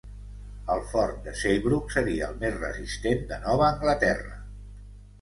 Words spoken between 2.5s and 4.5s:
resistent de Nova Anglaterra.